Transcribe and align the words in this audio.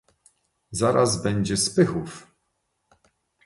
"Zaraz 0.71 1.23
będzie 1.23 1.57
Spychów." 1.57 2.27